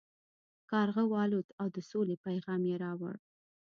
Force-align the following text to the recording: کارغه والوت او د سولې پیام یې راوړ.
کارغه 0.71 1.03
والوت 1.13 1.47
او 1.61 1.67
د 1.75 1.77
سولې 1.89 2.15
پیام 2.23 2.61
یې 2.69 2.75
راوړ. 2.83 3.15